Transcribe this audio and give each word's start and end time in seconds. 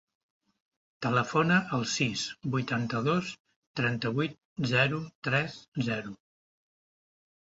Telefona 1.05 1.57
al 1.77 1.83
sis, 1.95 2.23
vuitanta-dos, 2.55 3.33
trenta-vuit, 3.81 4.33
zero, 4.71 5.03
tres, 5.29 5.59
zero. 5.91 6.15